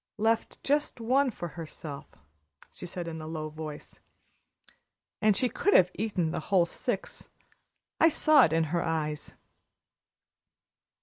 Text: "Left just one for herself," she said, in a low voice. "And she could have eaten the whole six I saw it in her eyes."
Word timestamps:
"Left 0.17 0.63
just 0.63 0.99
one 0.99 1.29
for 1.29 1.49
herself," 1.49 2.07
she 2.71 2.87
said, 2.87 3.07
in 3.07 3.21
a 3.21 3.27
low 3.27 3.49
voice. 3.49 3.99
"And 5.21 5.37
she 5.37 5.47
could 5.47 5.75
have 5.75 5.91
eaten 5.93 6.31
the 6.31 6.39
whole 6.49 6.65
six 6.65 7.29
I 7.99 8.09
saw 8.09 8.45
it 8.45 8.51
in 8.51 8.63
her 8.73 8.81
eyes." 8.83 9.33